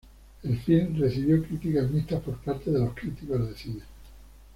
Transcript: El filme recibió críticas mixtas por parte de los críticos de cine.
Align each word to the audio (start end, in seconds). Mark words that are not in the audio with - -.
El 0.41 0.57
filme 0.57 0.97
recibió 0.97 1.43
críticas 1.43 1.87
mixtas 1.91 2.21
por 2.23 2.35
parte 2.39 2.71
de 2.71 2.79
los 2.79 2.95
críticos 2.95 3.47
de 3.47 3.53
cine. 3.53 3.81